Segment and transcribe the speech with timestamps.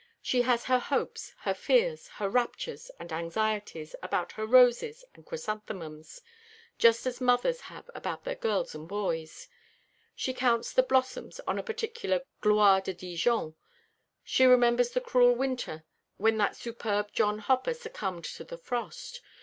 [0.19, 6.23] She has her hopes, her fears, her raptures and anxieties about her roses and chrysanthemums,
[6.79, 9.47] just as mothers have about their girls and boys.
[10.15, 13.53] She counts the blossoms on a particular Gloire de Dijon.
[14.23, 15.83] She remembers the cruel winter
[16.17, 19.21] when that superb John Hopper succumbed to the frost.